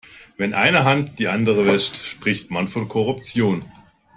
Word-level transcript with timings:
Wenn 0.35 0.55
eine 0.55 0.83
Hand 0.83 1.19
die 1.19 1.27
andere 1.27 1.67
wäscht, 1.67 1.95
spricht 1.95 2.49
man 2.49 2.67
von 2.67 2.87
Korruption. 2.89 3.63